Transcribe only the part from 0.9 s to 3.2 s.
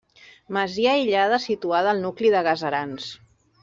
aïllada situada al nucli de Gaserans.